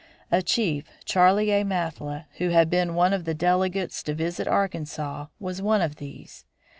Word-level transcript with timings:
A 0.31 0.41
chief, 0.41 0.89
Charley 1.05 1.51
A. 1.51 1.63
Mathla, 1.63 2.25
who 2.39 2.49
had 2.49 2.71
been 2.71 2.95
one 2.95 3.13
of 3.13 3.25
the 3.25 3.35
delegates 3.35 4.01
to 4.01 4.15
visit 4.15 4.47
Arkansas, 4.47 5.27
was 5.39 5.61
one 5.61 5.81
of 5.83 5.97
these. 5.97 6.43